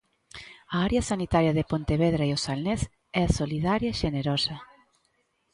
[0.75, 2.81] A área sanitaria de Pontevedra e O Salnés
[3.23, 4.55] é solidaria e xenerosa.